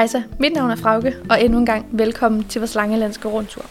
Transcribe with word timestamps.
Hejsa, 0.00 0.22
mit 0.38 0.52
navn 0.52 0.70
er 0.70 0.76
Frauke, 0.76 1.16
og 1.30 1.44
endnu 1.44 1.58
en 1.58 1.66
gang 1.66 1.86
velkommen 1.90 2.44
til 2.44 2.60
vores 2.60 2.74
langelandske 2.74 3.28
rundtur. 3.28 3.64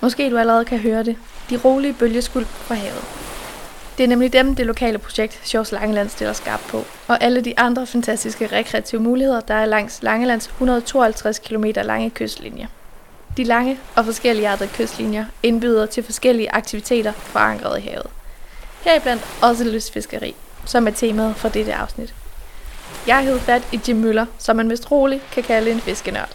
Måske 0.00 0.30
du 0.30 0.36
allerede 0.36 0.64
kan 0.64 0.78
høre 0.78 1.02
det. 1.02 1.16
De 1.50 1.56
rolige 1.64 1.92
bølgeskuld 1.92 2.46
fra 2.46 2.74
havet. 2.74 3.04
Det 3.98 4.04
er 4.04 4.08
nemlig 4.08 4.32
dem, 4.32 4.54
det 4.54 4.66
lokale 4.66 4.98
projekt 4.98 5.40
Sjovs 5.44 5.72
Langeland 5.72 6.08
stiller 6.08 6.32
skarp 6.32 6.60
på, 6.68 6.84
og 7.08 7.22
alle 7.22 7.40
de 7.40 7.58
andre 7.58 7.86
fantastiske 7.86 8.46
rekreative 8.46 9.00
muligheder, 9.00 9.40
der 9.40 9.54
er 9.54 9.66
langs 9.66 10.02
Langelands 10.02 10.46
152 10.46 11.38
km 11.38 11.64
lange 11.64 12.10
kystlinje. 12.10 12.68
De 13.36 13.44
lange 13.44 13.78
og 13.96 14.04
forskellige 14.04 14.68
kystlinjer 14.74 15.24
indbyder 15.42 15.86
til 15.86 16.02
forskellige 16.02 16.54
aktiviteter 16.54 17.12
forankret 17.12 17.78
i 17.78 17.82
havet. 17.82 18.06
Heriblandt 18.84 19.22
også 19.42 19.64
lystfiskeri, 19.64 20.34
som 20.64 20.86
er 20.86 20.90
temaet 20.90 21.36
for 21.36 21.48
dette 21.48 21.74
afsnit. 21.74 22.14
Jeg 23.06 23.24
hedder 23.24 23.40
fat 23.40 23.68
i 23.72 23.80
Jim 23.88 23.96
Møller, 23.96 24.26
som 24.38 24.56
man 24.56 24.68
mest 24.68 24.90
roligt 24.90 25.22
kan 25.32 25.42
kalde 25.42 25.70
en 25.70 25.80
fiskenørd. 25.80 26.28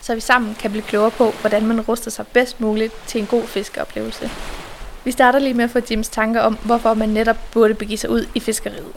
Så 0.00 0.14
vi 0.14 0.20
sammen 0.20 0.54
kan 0.54 0.70
blive 0.70 0.82
klogere 0.82 1.10
på, 1.10 1.32
hvordan 1.40 1.66
man 1.66 1.80
ruster 1.80 2.10
sig 2.10 2.26
bedst 2.26 2.60
muligt 2.60 2.92
til 3.06 3.20
en 3.20 3.26
god 3.26 3.42
fiskeoplevelse. 3.42 4.30
Vi 5.04 5.10
starter 5.10 5.38
lige 5.38 5.54
med 5.54 5.64
at 5.64 5.70
få 5.70 5.80
Jims 5.90 6.08
tanker 6.08 6.40
om, 6.40 6.58
hvorfor 6.64 6.94
man 6.94 7.08
netop 7.08 7.36
burde 7.52 7.74
begive 7.74 7.98
sig 7.98 8.10
ud 8.10 8.26
i 8.34 8.40
fiskeriet. 8.40 8.92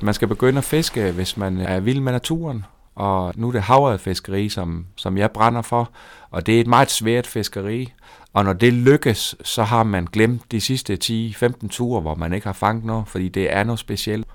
Man 0.00 0.14
skal 0.14 0.28
begynde 0.28 0.58
at 0.58 0.64
fiske, 0.64 1.12
hvis 1.12 1.36
man 1.36 1.60
er 1.60 1.80
vild 1.80 2.00
med 2.00 2.12
naturen. 2.12 2.64
Og 2.94 3.32
nu 3.36 3.48
er 3.48 3.52
det 3.52 3.62
havret 3.62 4.00
fiskeri, 4.00 4.48
som, 4.48 4.86
som 4.96 5.18
jeg 5.18 5.30
brænder 5.30 5.62
for. 5.62 5.90
Og 6.30 6.46
det 6.46 6.56
er 6.56 6.60
et 6.60 6.66
meget 6.66 6.90
svært 6.90 7.26
fiskeri. 7.26 7.92
Og 8.32 8.44
når 8.44 8.52
det 8.52 8.72
lykkes, 8.72 9.36
så 9.44 9.62
har 9.62 9.82
man 9.82 10.04
glemt 10.12 10.52
de 10.52 10.60
sidste 10.60 10.98
10-15 11.04 11.68
ture, 11.68 12.00
hvor 12.00 12.14
man 12.14 12.32
ikke 12.32 12.46
har 12.46 12.52
fanget 12.52 12.84
noget, 12.84 13.08
fordi 13.08 13.28
det 13.28 13.52
er 13.52 13.64
noget 13.64 13.78
specielt. 13.78 14.26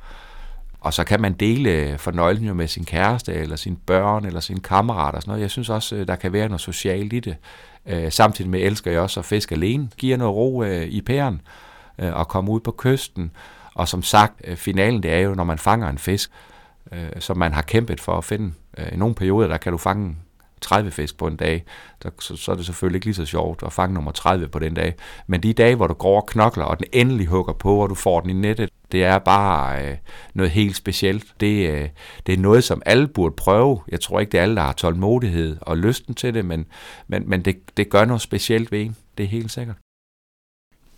Og 0.81 0.93
så 0.93 1.03
kan 1.03 1.21
man 1.21 1.33
dele 1.33 1.69
øh, 1.69 1.97
fornøjelsen 1.97 2.47
jo 2.47 2.53
med 2.53 2.67
sin 2.67 2.85
kæreste, 2.85 3.33
eller 3.33 3.55
sine 3.55 3.77
børn, 3.85 4.25
eller 4.25 4.39
sine 4.39 4.59
kammerater 4.59 5.15
og 5.15 5.21
sådan 5.21 5.31
noget. 5.31 5.41
Jeg 5.41 5.49
synes 5.49 5.69
også, 5.69 5.95
øh, 5.95 6.07
der 6.07 6.15
kan 6.15 6.33
være 6.33 6.47
noget 6.47 6.61
socialt 6.61 7.13
i 7.13 7.19
det. 7.19 7.35
Øh, 7.85 8.11
samtidig 8.11 8.51
med 8.51 8.59
elsker 8.59 8.91
jeg 8.91 9.01
også 9.01 9.19
at 9.19 9.25
fiske 9.25 9.55
alene. 9.55 9.89
Giver 9.97 10.17
noget 10.17 10.35
ro 10.35 10.63
i 10.63 11.01
pæren 11.01 11.41
og 11.97 12.27
komme 12.27 12.51
ud 12.51 12.59
på 12.59 12.75
kysten. 12.77 13.31
Og 13.73 13.87
som 13.87 14.03
sagt, 14.03 14.41
finalen 14.55 15.03
det 15.03 15.13
er 15.13 15.19
jo, 15.19 15.33
når 15.35 15.43
man 15.43 15.57
fanger 15.57 15.89
en 15.89 15.97
fisk, 15.97 16.31
som 17.19 17.37
man 17.37 17.53
har 17.53 17.61
kæmpet 17.61 18.01
for 18.01 18.17
at 18.17 18.23
finde. 18.23 18.53
I 18.93 18.95
nogle 18.95 19.15
perioder, 19.15 19.47
der 19.47 19.57
kan 19.57 19.71
du 19.71 19.77
fange 19.77 20.15
30 20.61 20.91
fisk 20.91 21.17
på 21.17 21.27
en 21.27 21.35
dag, 21.35 21.65
så, 22.19 22.35
så 22.35 22.51
er 22.51 22.55
det 22.55 22.65
selvfølgelig 22.65 22.97
ikke 22.97 23.05
lige 23.05 23.15
så 23.15 23.25
sjovt 23.25 23.63
at 23.65 23.73
fange 23.73 23.93
nummer 23.93 24.11
30 24.11 24.47
på 24.47 24.59
den 24.59 24.73
dag. 24.73 24.95
Men 25.27 25.43
de 25.43 25.53
dage, 25.53 25.75
hvor 25.75 25.87
du 25.87 25.93
går 25.93 26.21
og 26.21 26.27
knokler, 26.27 26.65
og 26.65 26.79
den 26.79 26.87
endelig 26.93 27.27
hugger 27.27 27.53
på, 27.53 27.83
og 27.83 27.89
du 27.89 27.95
får 27.95 28.19
den 28.19 28.29
i 28.29 28.33
nettet, 28.33 28.69
det 28.91 29.03
er 29.03 29.19
bare 29.19 29.85
øh, 29.85 29.97
noget 30.33 30.51
helt 30.51 30.75
specielt. 30.75 31.25
Det, 31.39 31.69
øh, 31.69 31.89
det 32.25 32.33
er 32.33 32.37
noget, 32.37 32.63
som 32.63 32.81
alle 32.85 33.07
burde 33.07 33.35
prøve. 33.35 33.81
Jeg 33.87 34.01
tror 34.01 34.19
ikke, 34.19 34.31
det 34.31 34.37
er 34.37 34.41
alle, 34.41 34.55
der 34.55 34.61
har 34.61 34.73
tålmodighed 34.73 35.57
og 35.61 35.77
lysten 35.77 36.13
til 36.13 36.33
det, 36.33 36.45
men, 36.45 36.65
men, 37.07 37.29
men 37.29 37.41
det, 37.41 37.77
det 37.77 37.89
gør 37.89 38.05
noget 38.05 38.21
specielt 38.21 38.71
ved 38.71 38.81
en. 38.81 38.95
Det 39.17 39.23
er 39.23 39.27
helt 39.27 39.51
sikkert. 39.51 39.75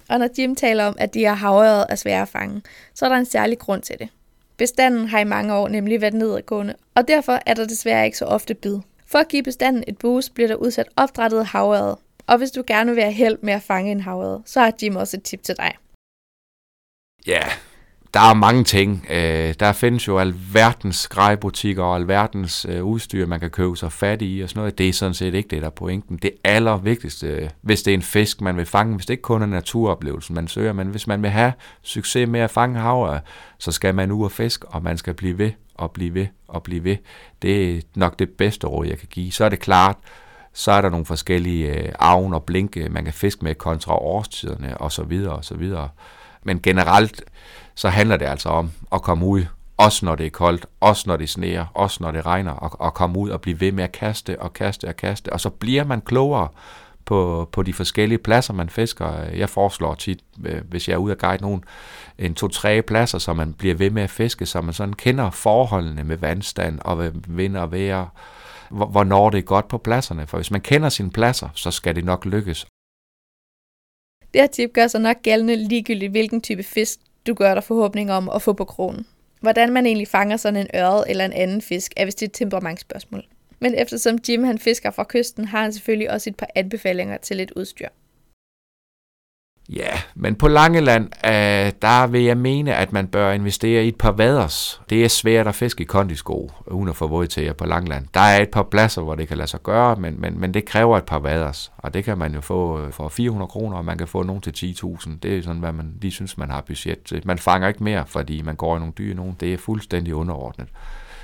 Og 0.10 0.20
når 0.20 0.30
Jim 0.40 0.56
taler 0.56 0.86
om, 0.86 0.96
at 1.00 1.14
de 1.14 1.26
er 1.26 1.34
havret 1.34 1.86
er 1.90 1.96
svære 1.96 2.22
at 2.22 2.28
fange, 2.28 2.62
så 2.94 3.06
er 3.06 3.10
der 3.10 3.16
en 3.16 3.26
særlig 3.26 3.60
grund 3.60 3.82
til 3.82 4.00
det. 4.00 4.10
Bestanden 4.58 5.08
har 5.08 5.20
i 5.20 5.24
mange 5.24 5.54
år 5.54 5.68
nemlig 5.68 6.02
været 6.02 6.14
nedadgående, 6.14 6.76
og 6.96 7.08
derfor 7.08 7.40
er 7.46 7.54
der 7.54 7.68
desværre 7.68 8.06
ikke 8.06 8.18
så 8.18 8.26
ofte 8.26 8.54
bid. 8.54 8.80
For 9.06 9.20
at 9.20 9.28
give 9.28 9.44
bestanden 9.44 9.84
et 9.88 9.98
boost, 9.98 10.34
bliver 10.34 10.48
der 10.48 10.56
udsat 10.56 10.90
opdrettet 10.96 11.46
havørred. 11.46 11.96
Og 12.28 12.38
hvis 12.38 12.52
du 12.52 12.64
gerne 12.68 12.94
vil 12.94 13.04
have 13.04 13.14
held 13.14 13.38
med 13.42 13.54
at 13.54 13.62
fange 13.62 13.92
en 13.92 14.02
havørred, 14.02 14.40
så 14.46 14.60
har 14.60 14.74
Jim 14.84 14.96
også 14.96 15.18
et 15.18 15.24
tip 15.24 15.44
til 15.44 15.56
dig. 15.58 15.74
Ja, 17.28 17.44
der 18.14 18.20
er 18.20 18.34
mange 18.34 18.64
ting. 18.64 19.06
Øh, 19.10 19.54
der 19.60 19.72
findes 19.72 20.08
jo 20.08 20.18
alverdens 20.18 21.08
grejbutikker 21.08 21.84
og 21.84 21.96
alverdens 21.96 22.66
øh, 22.70 22.84
udstyr, 22.84 23.26
man 23.26 23.40
kan 23.40 23.50
købe 23.50 23.78
sig 23.78 23.92
fat 23.92 24.22
i 24.22 24.42
og 24.44 24.50
sådan 24.50 24.60
noget. 24.60 24.78
Det 24.78 24.90
er 24.90 24.94
sådan 24.94 25.14
set 25.14 25.34
ikke 25.34 25.50
det, 25.50 25.62
der 25.62 25.68
er 25.68 25.72
pointen. 25.72 26.18
Det 26.18 26.32
allervigtigste, 26.44 27.52
hvis 27.62 27.84
det 27.84 27.92
er 27.92 27.96
en 27.96 28.02
fisk, 28.02 28.42
man 28.42 28.58
vil 28.58 28.66
fange, 28.66 28.96
hvis 28.96 29.06
det 29.06 29.14
ikke 29.14 29.22
kun 29.22 29.42
er 29.42 29.46
naturoplevelsen, 29.46 30.36
man 30.36 30.48
søger, 30.48 30.74
men 30.74 30.88
hvis 30.88 31.08
man 31.08 31.22
vil 31.22 31.30
have 31.30 31.54
succes 31.82 32.30
med 32.30 32.40
at 32.40 32.52
fange 32.52 32.80
havre, 32.80 33.14
øh, 33.14 33.20
så 33.58 33.72
skal 33.72 33.96
man 33.96 34.12
ud 34.12 34.24
og 34.24 34.32
fisk, 34.32 34.64
og 34.68 34.84
man 34.84 34.98
skal 34.98 35.14
blive 35.14 35.38
ved 35.38 35.52
og 35.76 35.92
blive 35.92 36.14
ved 36.14 36.28
og 36.48 36.64
blive 36.64 36.84
ved. 36.84 36.98
Det 37.42 37.76
er 37.76 37.82
nok 37.96 38.20
det 38.20 38.30
bedste 38.30 38.68
råd, 38.68 38.88
jeg 38.88 38.98
kan 38.98 39.08
give. 39.12 39.32
Så 39.32 39.46
er 39.46 39.50
det 39.50 39.60
klart, 39.60 39.98
så 40.54 40.72
er 40.72 40.82
der 40.82 40.90
nogle 40.90 41.06
forskellige 41.06 41.74
øh, 41.74 41.94
avn 42.00 42.34
og 42.34 42.44
blinke, 42.44 42.84
øh, 42.84 42.92
man 42.92 43.04
kan 43.04 43.14
fiske 43.14 43.46
med 43.46 43.56
kontra 43.56 43.96
årstiderne 43.96 44.78
og 44.78 44.92
så 44.92 45.04
men 46.44 46.62
generelt, 46.62 47.24
så 47.76 47.90
handler 47.90 48.18
det 48.18 48.26
altså 48.26 48.50
om 48.50 48.72
at 48.92 49.02
komme 49.02 49.26
ud, 49.26 49.46
også 49.78 50.06
når 50.06 50.16
det 50.16 50.26
er 50.26 50.30
koldt, 50.30 50.66
også 50.80 51.04
når 51.08 51.18
det 51.18 51.30
sneer, 51.30 51.66
også 51.74 51.98
når 52.04 52.12
det 52.12 52.26
regner, 52.26 52.52
og, 52.52 52.82
og 52.82 52.94
komme 52.94 53.20
ud 53.20 53.30
og 53.30 53.42
blive 53.42 53.60
ved 53.60 53.72
med 53.72 53.84
at 53.84 53.92
kaste 53.92 54.42
og 54.42 54.54
kaste 54.54 54.88
og 54.88 54.96
kaste, 54.96 55.34
og 55.34 55.40
så 55.40 55.50
bliver 55.50 55.84
man 55.84 56.02
klogere 56.02 56.48
på, 57.06 57.50
på 57.52 57.64
de 57.64 57.74
forskellige 57.74 58.18
pladser, 58.18 58.54
man 58.54 58.70
fisker. 58.70 59.14
Jeg 59.24 59.50
foreslår 59.50 59.96
tit, 59.96 60.20
øh, 60.46 60.62
hvis 60.70 60.88
jeg 60.88 60.94
er 60.94 60.98
ude 60.98 61.12
at 61.12 61.18
guide 61.18 61.42
nogen, 61.42 61.64
en 62.18 62.36
to-tre 62.36 62.82
pladser, 62.82 63.18
så 63.18 63.34
man 63.34 63.54
bliver 63.54 63.76
ved 63.76 63.90
med 63.90 64.04
at 64.04 64.10
fiske, 64.10 64.46
så 64.46 64.62
man 64.62 64.74
sådan 64.74 64.94
kender 64.94 65.30
forholdene 65.30 66.04
med 66.04 66.18
vandstand 66.18 66.80
og 66.80 67.12
vind 67.28 67.58
og 67.58 67.72
vejr, 67.72 68.06
hvornår 68.70 69.30
det 69.30 69.38
er 69.38 69.42
godt 69.42 69.68
på 69.68 69.78
pladserne. 69.78 70.28
For 70.28 70.38
hvis 70.38 70.52
man 70.52 70.62
kender 70.62 70.90
sine 70.90 71.12
pladser, 71.12 71.50
så 71.54 71.72
skal 71.72 71.96
det 71.96 72.06
nok 72.06 72.26
lykkes. 72.26 72.66
Det 74.34 74.42
her 74.42 74.48
tip 74.48 74.74
gør 74.74 74.88
sig 74.88 75.02
nok 75.02 75.22
gældende 75.22 75.56
ligegyldigt, 75.56 76.12
hvilken 76.12 76.42
type 76.42 76.64
fisk 76.64 77.00
du 77.28 77.34
gør 77.34 77.54
dig 77.54 77.64
forhåbning 77.64 78.12
om 78.12 78.30
at 78.30 78.42
få 78.42 78.54
på 78.54 78.66
krogen. 78.66 79.06
Hvordan 79.40 79.72
man 79.72 79.86
egentlig 79.86 80.08
fanger 80.08 80.38
sådan 80.38 80.60
en 80.60 80.68
ørred 80.76 81.04
eller 81.08 81.26
en 81.26 81.34
anden 81.34 81.62
fisk, 81.62 81.94
er 81.98 82.06
vist 82.06 82.24
et 82.24 82.34
temperamentsspørgsmål. 82.34 83.24
Men 83.60 83.76
eftersom 83.76 84.20
Jim 84.30 84.44
han 84.44 84.60
fisker 84.60 84.92
fra 84.92 85.06
kysten, 85.10 85.46
har 85.46 85.62
han 85.62 85.74
selvfølgelig 85.74 86.12
også 86.12 86.30
et 86.30 86.36
par 86.36 86.48
anbefalinger 86.56 87.18
til 87.18 87.38
lidt 87.38 87.52
udstyr. 87.52 87.88
Ja, 89.76 90.02
men 90.16 90.36
på 90.36 90.48
Langeland, 90.48 91.10
øh, 91.26 91.72
der 91.82 92.08
vil 92.08 92.22
jeg 92.22 92.38
mene, 92.38 92.76
at 92.76 92.94
man 92.94 93.08
bør 93.08 93.32
investere 93.32 93.86
i 93.86 93.88
et 93.88 93.96
par 93.96 94.12
vaders. 94.12 94.82
Det 94.90 95.04
er 95.04 95.08
svært 95.08 95.48
at 95.48 95.56
fiske 95.56 95.82
i 95.82 95.86
kondisko, 95.86 96.52
uden 96.68 96.90
at 96.90 96.96
få 96.96 97.08
våd 97.08 97.28
til 97.28 97.54
på 97.54 97.66
Langeland. 97.66 98.08
Der 98.14 98.20
er 98.20 98.42
et 98.42 98.50
par 98.50 98.64
pladser, 98.64 99.02
hvor 99.02 99.16
det 99.16 99.28
kan 99.28 99.38
lade 99.38 99.48
sig 99.48 99.64
gøre, 99.64 99.96
men, 99.96 100.22
men, 100.22 100.40
men 100.40 100.54
det 100.54 100.66
kræver 100.66 100.98
et 100.98 101.04
par 101.04 101.20
vaders. 101.20 101.72
Og 101.78 101.94
det 101.94 102.04
kan 102.04 102.18
man 102.18 102.34
jo 102.34 102.42
få 102.42 102.80
øh, 102.80 102.92
for 102.92 103.10
400 103.10 103.50
kroner, 103.50 103.78
og 103.78 103.86
man 103.86 103.98
kan 103.98 104.08
få 104.08 104.24
nogen 104.24 104.42
til 104.42 104.76
10.000. 104.84 105.10
Det 105.24 105.38
er 105.38 105.42
sådan, 105.42 105.60
hvad 105.60 105.72
man 105.72 105.94
lige 106.02 106.12
synes, 106.12 106.38
man 106.38 106.50
har 106.50 106.62
budget 106.62 107.04
til. 107.04 107.22
Man 107.26 107.38
fanger 107.38 107.68
ikke 107.68 107.84
mere, 107.84 108.06
fordi 108.08 108.42
man 108.42 108.56
går 108.56 108.76
i 108.76 108.80
nogle 108.80 108.94
dyre 108.98 109.16
nogen. 109.16 109.36
Det 109.40 109.54
er 109.54 109.58
fuldstændig 109.58 110.16
underordnet. 110.16 110.68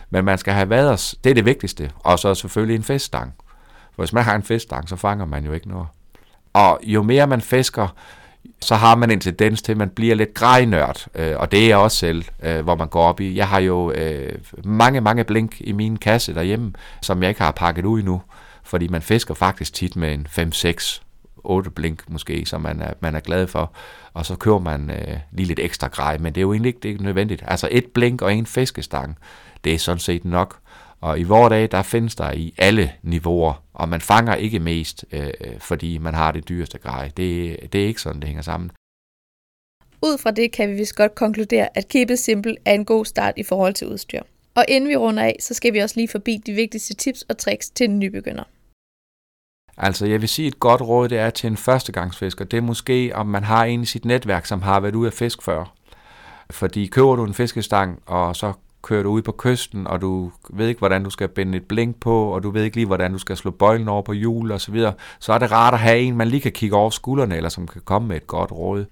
Men 0.10 0.26
man 0.26 0.38
skal 0.38 0.54
have 0.54 0.70
vaders, 0.70 1.16
det 1.24 1.30
er 1.30 1.34
det 1.34 1.46
vigtigste. 1.46 1.92
Og 2.00 2.20
så 2.20 2.36
selvfølgelig 2.36 2.76
en 2.76 2.84
feststang. 2.84 3.34
For 3.96 4.02
hvis 4.02 4.14
man 4.14 4.24
har 4.24 4.36
en 4.36 4.44
feststang, 4.44 4.90
så 4.90 4.96
fanger 4.96 5.26
man 5.26 5.46
jo 5.46 5.52
ikke 5.52 5.70
noget. 5.70 5.88
Og 6.54 6.80
jo 6.84 7.04
mere 7.04 7.28
man 7.28 7.42
fisker, 7.42 7.88
så 8.62 8.76
har 8.76 8.96
man 8.96 9.12
en 9.12 9.20
tendens 9.20 9.62
til, 9.62 9.72
at 9.72 9.78
man 9.78 9.90
bliver 9.90 10.16
lidt 10.16 10.34
grejnørd, 10.34 11.06
øh, 11.16 11.34
og 11.38 11.52
det 11.52 11.64
er 11.64 11.68
jeg 11.68 11.78
også 11.78 11.98
selv, 11.98 12.26
øh, 12.44 12.60
hvor 12.60 12.76
man 12.76 12.88
går 12.88 13.04
op 13.04 13.20
i. 13.20 13.36
Jeg 13.36 13.48
har 13.48 13.60
jo 13.60 13.92
øh, 13.92 14.36
mange, 14.64 15.02
mange 15.02 15.24
blink 15.24 15.56
i 15.60 15.72
min 15.72 15.98
kasse 15.98 16.34
derhjemme, 16.34 16.74
som 17.02 17.22
jeg 17.22 17.30
ikke 17.30 17.42
har 17.42 17.52
pakket 17.52 17.86
ud 17.86 18.00
endnu, 18.00 18.22
fordi 18.64 18.88
man 18.88 19.02
fisker 19.02 19.34
faktisk 19.34 19.74
tit 19.74 19.96
med 19.96 20.14
en 20.14 20.28
5, 20.30 20.52
6, 20.52 21.02
8 21.44 21.70
blink 21.70 22.04
måske, 22.10 22.46
som 22.46 22.62
man 22.62 22.82
er, 22.82 22.94
man 23.00 23.16
er 23.16 23.20
glad 23.20 23.48
for, 23.48 23.72
og 24.14 24.26
så 24.26 24.36
kører 24.36 24.60
man 24.60 24.90
øh, 24.92 25.18
lige 25.32 25.48
lidt 25.48 25.60
ekstra 25.60 25.88
grej, 25.88 26.18
men 26.18 26.36
det 26.36 26.42
er 26.42 26.44
jo 26.44 26.54
egentlig 26.54 26.70
ikke 26.70 26.80
det 26.84 26.92
er 26.92 27.04
nødvendigt. 27.04 27.44
Altså 27.48 27.68
et 27.72 27.86
blink 27.86 28.22
og 28.22 28.34
en 28.34 28.46
fiskestang, 28.46 29.18
det 29.64 29.74
er 29.74 29.80
sådan 29.80 30.00
set 30.00 30.26
nok. 30.26 30.58
Og 31.02 31.20
i 31.20 31.24
vores 31.24 31.50
dag, 31.50 31.72
der 31.72 31.82
findes 31.82 32.16
der 32.16 32.32
i 32.32 32.54
alle 32.58 32.92
niveauer, 33.02 33.64
og 33.74 33.90
man 33.90 34.02
fanger 34.02 34.36
ikke 34.36 34.60
mest, 34.60 35.06
øh, 35.12 35.30
fordi 35.60 35.98
man 35.98 36.14
har 36.14 36.32
det 36.32 36.50
dyreste 36.50 36.78
grej. 36.78 37.12
Det, 37.18 37.58
det 37.74 37.84
er 37.84 37.88
ikke 37.88 38.02
sådan, 38.02 38.22
det 38.22 38.28
hænger 38.28 38.44
sammen. 38.44 38.72
Ud 40.02 40.18
fra 40.18 40.32
det 40.32 40.52
kan 40.52 40.70
vi 40.70 40.74
vist 40.74 40.96
godt 40.96 41.16
konkludere, 41.16 41.78
at 41.78 41.88
Keep 41.88 42.10
It 42.10 42.20
Simple 42.20 42.56
er 42.66 42.74
en 42.74 42.86
god 42.86 43.06
start 43.06 43.34
i 43.38 43.44
forhold 43.44 43.74
til 43.74 43.88
udstyr. 43.88 44.22
Og 44.56 44.66
inden 44.68 44.90
vi 44.90 44.96
runder 44.96 45.24
af, 45.24 45.36
så 45.40 45.54
skal 45.54 45.74
vi 45.74 45.80
også 45.80 45.96
lige 45.96 46.08
forbi 46.08 46.38
de 46.46 46.54
vigtigste 46.54 46.94
tips 46.94 47.22
og 47.22 47.38
tricks 47.38 47.70
til 47.70 47.90
en 47.90 48.00
nybegynder. 48.00 48.44
Altså, 49.78 50.06
jeg 50.06 50.22
vil 50.22 50.30
sige, 50.30 50.48
et 50.48 50.60
godt 50.60 50.82
råd 50.82 51.10
det 51.10 51.18
er 51.18 51.30
til 51.30 51.48
en 51.48 51.58
førstegangsfisker. 51.58 52.46
Det 52.46 52.58
er 52.58 52.62
måske, 52.62 53.12
om 53.16 53.28
man 53.28 53.44
har 53.44 53.66
en 53.66 53.82
i 53.82 53.86
sit 53.86 54.06
netværk, 54.06 54.46
som 54.46 54.62
har 54.62 54.80
været 54.80 54.96
ude 54.96 55.08
at 55.08 55.14
fiske 55.14 55.44
før. 55.44 55.74
Fordi 56.50 56.88
køber 56.88 57.16
du 57.16 57.24
en 57.24 57.34
fiskestang, 57.34 58.02
og 58.06 58.36
så 58.36 58.54
kører 58.82 59.04
du 59.04 59.10
ud 59.10 59.22
på 59.22 59.36
kysten, 59.38 59.88
og 59.88 60.02
du 60.02 60.32
ved 60.50 60.68
ikke, 60.68 60.80
hvordan 60.80 61.04
du 61.04 61.10
skal 61.10 61.28
binde 61.28 61.58
et 61.58 61.64
blink 61.64 62.00
på, 62.00 62.24
og 62.24 62.44
du 62.44 62.52
ved 62.52 62.64
ikke 62.64 62.76
lige, 62.76 62.86
hvordan 62.86 63.12
du 63.12 63.18
skal 63.18 63.38
slå 63.38 63.52
bøjlen 63.52 63.88
over 63.88 64.02
på 64.02 64.14
hjul 64.14 64.52
og 64.52 64.62
så 64.62 64.72
videre, 64.72 64.94
så 65.20 65.34
er 65.34 65.38
det 65.38 65.52
rart 65.52 65.74
at 65.74 65.80
have 65.80 66.00
en, 66.00 66.18
man 66.18 66.28
lige 66.28 66.42
kan 66.42 66.52
kigge 66.52 66.76
over 66.76 66.90
skuldrene, 66.90 67.36
eller 67.36 67.50
som 67.50 67.68
kan 67.68 67.82
komme 67.86 68.08
med 68.08 68.16
et 68.16 68.28
godt 68.28 68.52
råd. 68.52 68.86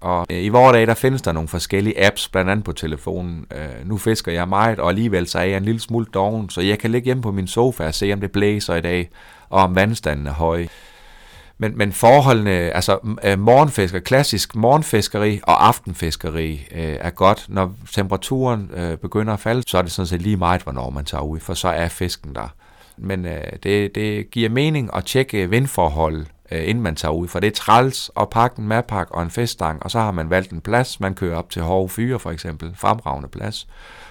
Og 0.00 0.26
øh, 0.30 0.44
i 0.44 0.48
vores 0.48 0.74
dag, 0.74 0.86
der 0.86 0.94
findes 0.94 1.22
der 1.22 1.32
nogle 1.32 1.48
forskellige 1.48 2.06
apps, 2.06 2.28
blandt 2.28 2.50
andet 2.50 2.64
på 2.64 2.72
telefonen. 2.72 3.46
Øh, 3.52 3.88
nu 3.88 3.96
fisker 3.96 4.32
jeg 4.32 4.48
meget, 4.48 4.78
og 4.78 4.88
alligevel 4.88 5.26
så 5.26 5.38
er 5.38 5.42
jeg 5.42 5.56
en 5.56 5.64
lille 5.64 5.80
smule 5.80 6.06
doven, 6.14 6.50
så 6.50 6.60
jeg 6.60 6.78
kan 6.78 6.90
ligge 6.90 7.04
hjemme 7.04 7.22
på 7.22 7.32
min 7.32 7.46
sofa 7.46 7.86
og 7.86 7.94
se, 7.94 8.12
om 8.12 8.20
det 8.20 8.32
blæser 8.32 8.74
i 8.74 8.80
dag, 8.80 9.10
og 9.48 9.62
om 9.62 9.74
vandstanden 9.74 10.26
er 10.26 10.32
høj. 10.32 10.66
Men, 11.64 11.78
men 11.78 11.92
forholdene, 11.92 12.50
altså 12.50 12.98
øh, 13.24 13.38
morgenfisker, 13.38 13.98
klassisk 13.98 14.56
morgenfiskeri 14.56 15.40
og 15.42 15.66
aftenfiskeri 15.66 16.52
øh, 16.52 16.96
er 17.00 17.10
godt. 17.10 17.46
Når 17.48 17.74
temperaturen 17.92 18.70
øh, 18.76 18.96
begynder 18.98 19.32
at 19.32 19.40
falde, 19.40 19.62
så 19.66 19.78
er 19.78 19.82
det 19.82 19.92
sådan 19.92 20.06
set 20.06 20.22
lige 20.22 20.36
meget, 20.36 20.62
hvornår 20.62 20.90
man 20.90 21.04
tager 21.04 21.22
ud, 21.22 21.40
for 21.40 21.54
så 21.54 21.68
er 21.68 21.88
fisken 21.88 22.34
der. 22.34 22.54
Men 22.96 23.26
øh, 23.26 23.42
det, 23.62 23.94
det 23.94 24.30
giver 24.30 24.48
mening 24.48 24.90
at 24.96 25.04
tjekke 25.04 25.50
vindforhold, 25.50 26.26
øh, 26.50 26.68
inden 26.68 26.82
man 26.82 26.96
tager 26.96 27.12
ud, 27.12 27.28
for 27.28 27.40
det 27.40 27.46
er 27.46 27.50
træls 27.50 28.10
at 28.20 28.30
pakke 28.30 28.58
en 28.58 28.68
madpakke 28.68 29.14
og 29.14 29.22
en 29.22 29.30
feststang, 29.30 29.82
og 29.82 29.90
så 29.90 29.98
har 29.98 30.10
man 30.10 30.30
valgt 30.30 30.52
en 30.52 30.60
plads, 30.60 31.00
man 31.00 31.14
kører 31.14 31.36
op 31.36 31.50
til 31.50 31.62
Hove 31.62 31.88
Fyre 31.88 32.18
for 32.18 32.30
eksempel, 32.30 32.72
fremragende 32.76 33.28
plads 33.28 33.66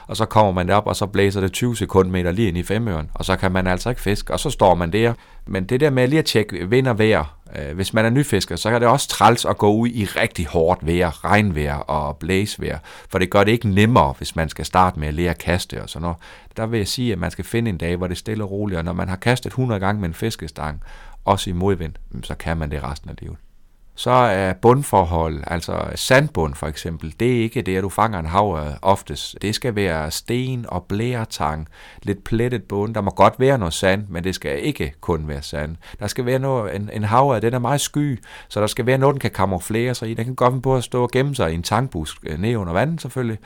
og 0.07 0.17
så 0.17 0.25
kommer 0.25 0.51
man 0.51 0.69
op, 0.69 0.87
og 0.87 0.95
så 0.95 1.05
blæser 1.05 1.41
det 1.41 1.51
20 1.51 1.75
sekundmeter 1.75 2.31
lige 2.31 2.47
ind 2.47 2.57
i 2.57 2.63
femøren, 2.63 3.09
og 3.13 3.25
så 3.25 3.35
kan 3.35 3.51
man 3.51 3.67
altså 3.67 3.89
ikke 3.89 4.01
fiske, 4.01 4.33
og 4.33 4.39
så 4.39 4.49
står 4.49 4.75
man 4.75 4.93
der. 4.93 5.13
Men 5.47 5.63
det 5.63 5.79
der 5.79 5.89
med 5.89 6.07
lige 6.07 6.19
at 6.19 6.25
tjekke 6.25 6.69
vind 6.69 6.87
og 6.87 6.99
vejr, 6.99 7.37
Øh, 7.55 7.75
hvis 7.75 7.93
man 7.93 8.05
er 8.05 8.09
nyfisker, 8.09 8.55
så 8.55 8.69
kan 8.69 8.81
det 8.81 8.89
også 8.89 9.07
træls 9.07 9.45
at 9.45 9.57
gå 9.57 9.73
ud 9.73 9.87
i 9.87 10.05
rigtig 10.05 10.47
hårdt 10.47 10.87
vejr, 10.87 11.25
regnvejr 11.25 11.75
og 11.75 12.17
blæsvejr, 12.17 12.79
for 13.09 13.19
det 13.19 13.29
gør 13.29 13.43
det 13.43 13.51
ikke 13.51 13.69
nemmere, 13.69 14.13
hvis 14.17 14.35
man 14.35 14.49
skal 14.49 14.65
starte 14.65 14.99
med 14.99 15.07
at 15.07 15.13
lære 15.13 15.29
at 15.29 15.37
kaste 15.37 15.81
og 15.81 15.89
sådan 15.89 16.01
noget. 16.01 16.17
Der 16.57 16.65
vil 16.65 16.77
jeg 16.77 16.87
sige, 16.87 17.13
at 17.13 17.19
man 17.19 17.31
skal 17.31 17.45
finde 17.45 17.69
en 17.69 17.77
dag, 17.77 17.95
hvor 17.95 18.07
det 18.07 18.15
er 18.15 18.19
stille 18.19 18.43
og 18.43 18.51
roligt, 18.51 18.77
og 18.77 18.85
når 18.85 18.93
man 18.93 19.09
har 19.09 19.15
kastet 19.15 19.49
100 19.49 19.79
gange 19.79 20.01
med 20.01 20.09
en 20.09 20.13
fiskestang, 20.13 20.81
også 21.25 21.49
i 21.49 21.53
modvind, 21.53 21.93
så 22.23 22.35
kan 22.35 22.57
man 22.57 22.71
det 22.71 22.83
resten 22.83 23.09
af 23.09 23.15
livet 23.21 23.37
så 23.95 24.11
er 24.11 24.53
bundforhold, 24.53 25.43
altså 25.47 25.85
sandbund 25.95 26.55
for 26.55 26.67
eksempel, 26.67 27.15
det 27.19 27.37
er 27.37 27.41
ikke 27.41 27.61
det, 27.61 27.77
at 27.77 27.83
du 27.83 27.89
fanger 27.89 28.19
en 28.19 28.25
hav 28.25 28.77
oftest. 28.81 29.37
Det 29.41 29.55
skal 29.55 29.75
være 29.75 30.11
sten 30.11 30.65
og 30.67 30.83
blærtang, 30.83 31.67
lidt 32.03 32.23
plettet 32.23 32.63
bund. 32.63 32.95
Der 32.95 33.01
må 33.01 33.11
godt 33.11 33.39
være 33.39 33.57
noget 33.57 33.73
sand, 33.73 34.07
men 34.09 34.23
det 34.23 34.35
skal 34.35 34.65
ikke 34.65 34.93
kun 35.01 35.27
være 35.27 35.41
sand. 35.41 35.75
Der 35.99 36.07
skal 36.07 36.25
være 36.25 36.39
noget, 36.39 36.75
en, 36.75 36.89
en 36.93 37.03
hav, 37.03 37.39
den 37.41 37.53
er 37.53 37.59
meget 37.59 37.81
sky, 37.81 38.23
så 38.49 38.61
der 38.61 38.67
skal 38.67 38.85
være 38.85 38.97
noget, 38.97 39.13
den 39.13 39.19
kan 39.19 39.31
kamuflere 39.31 39.95
sig 39.95 40.09
i. 40.09 40.13
Den 40.13 40.25
kan 40.25 40.35
godt 40.35 40.63
på 40.63 40.75
at 40.75 40.83
stå 40.83 41.03
og 41.03 41.11
gemme 41.11 41.35
sig 41.35 41.51
i 41.51 41.53
en 41.53 41.63
tankbusk 41.63 42.17
øh, 42.23 42.39
ned 42.39 42.55
under 42.55 42.73
vandet 42.73 43.01
selvfølgelig. 43.01 43.39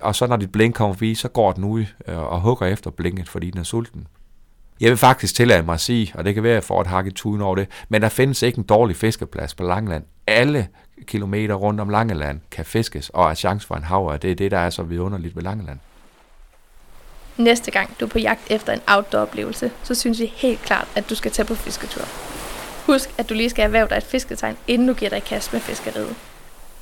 Og 0.00 0.14
så 0.14 0.26
når 0.26 0.36
dit 0.36 0.52
blink 0.52 0.74
kommer 0.74 0.94
forbi, 0.94 1.14
så 1.14 1.28
går 1.28 1.52
den 1.52 1.64
ud 1.64 1.84
øh, 2.08 2.18
og 2.18 2.40
hugger 2.40 2.66
efter 2.66 2.90
blinket, 2.90 3.28
fordi 3.28 3.50
den 3.50 3.60
er 3.60 3.64
sulten. 3.64 4.06
Jeg 4.82 4.90
vil 4.90 4.98
faktisk 4.98 5.34
tillade 5.34 5.62
mig 5.62 5.74
at 5.74 5.80
sige, 5.80 6.12
og 6.14 6.24
det 6.24 6.34
kan 6.34 6.42
være, 6.42 6.52
at 6.52 6.54
jeg 6.54 6.64
får 6.64 6.80
et 6.80 6.86
hak 6.86 7.06
i 7.06 7.10
tuden 7.10 7.42
over 7.42 7.56
det, 7.56 7.68
men 7.88 8.02
der 8.02 8.08
findes 8.08 8.42
ikke 8.42 8.58
en 8.58 8.64
dårlig 8.64 8.96
fiskeplads 8.96 9.54
på 9.54 9.62
Langeland. 9.62 10.04
Alle 10.26 10.68
kilometer 11.06 11.54
rundt 11.54 11.80
om 11.80 11.88
Langeland 11.88 12.40
kan 12.50 12.64
fiskes, 12.64 13.08
og 13.08 13.30
er 13.30 13.34
chance 13.34 13.66
for 13.66 13.74
en 13.74 13.82
havre. 13.82 14.16
Det 14.16 14.30
er 14.30 14.34
det, 14.34 14.50
der 14.50 14.58
er 14.58 14.70
så 14.70 14.82
vidunderligt 14.82 15.36
ved 15.36 15.42
Langeland. 15.42 15.78
Næste 17.36 17.70
gang 17.70 18.00
du 18.00 18.04
er 18.04 18.08
på 18.08 18.18
jagt 18.18 18.40
efter 18.50 18.72
en 18.72 18.80
outdoor-oplevelse, 18.86 19.70
så 19.82 19.94
synes 19.94 20.20
vi 20.20 20.32
helt 20.36 20.62
klart, 20.62 20.88
at 20.96 21.10
du 21.10 21.14
skal 21.14 21.30
tage 21.30 21.46
på 21.46 21.54
fisketur. 21.54 22.04
Husk, 22.86 23.10
at 23.18 23.28
du 23.28 23.34
lige 23.34 23.50
skal 23.50 23.64
erhverve 23.64 23.88
dig 23.88 23.96
et 23.96 24.02
fisketegn, 24.02 24.56
inden 24.66 24.88
du 24.88 24.94
giver 24.94 25.08
dig 25.08 25.18
i 25.18 25.20
kast 25.26 25.52
med 25.52 25.60
fiskeriet. 25.60 26.16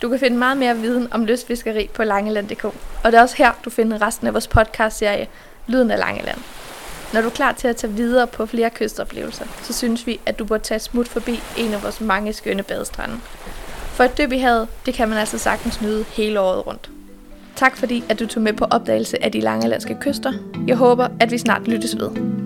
Du 0.02 0.08
kan 0.08 0.18
finde 0.18 0.36
meget 0.36 0.56
mere 0.56 0.76
viden 0.76 1.12
om 1.12 1.24
lystfiskeri 1.24 1.90
på 1.94 2.04
langeland.dk, 2.04 2.64
og 2.64 2.74
det 3.04 3.14
er 3.14 3.22
også 3.22 3.36
her, 3.36 3.52
du 3.64 3.70
finder 3.70 4.02
resten 4.02 4.26
af 4.26 4.32
vores 4.32 4.48
podcast-serie 4.48 5.26
Lyden 5.66 5.90
af 5.90 5.98
Langeland. 5.98 6.38
Når 7.12 7.20
du 7.20 7.26
er 7.26 7.30
klar 7.30 7.52
til 7.52 7.68
at 7.68 7.76
tage 7.76 7.92
videre 7.92 8.26
på 8.26 8.46
flere 8.46 8.70
kystoplevelser, 8.70 9.44
så 9.62 9.72
synes 9.72 10.06
vi, 10.06 10.20
at 10.26 10.38
du 10.38 10.44
bør 10.44 10.58
tage 10.58 10.78
smut 10.78 11.08
forbi 11.08 11.40
en 11.58 11.72
af 11.72 11.82
vores 11.82 12.00
mange 12.00 12.32
skønne 12.32 12.62
badestrande. 12.62 13.14
For 13.92 14.04
et 14.04 14.18
dyb 14.18 14.32
i 14.32 14.38
havet, 14.38 14.68
det 14.86 14.94
kan 14.94 15.08
man 15.08 15.18
altså 15.18 15.38
sagtens 15.38 15.82
nyde 15.82 16.04
hele 16.04 16.40
året 16.40 16.66
rundt. 16.66 16.90
Tak 17.56 17.76
fordi, 17.76 18.04
at 18.08 18.18
du 18.18 18.26
tog 18.26 18.42
med 18.42 18.52
på 18.52 18.64
opdagelse 18.64 19.24
af 19.24 19.32
de 19.32 19.40
lange 19.40 19.68
landske 19.68 19.96
kyster. 20.00 20.32
Jeg 20.66 20.76
håber, 20.76 21.08
at 21.20 21.30
vi 21.30 21.38
snart 21.38 21.68
lyttes 21.68 21.96
ved. 21.96 22.39